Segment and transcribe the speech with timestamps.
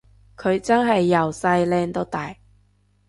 [0.35, 2.35] 佢真係由細靚到大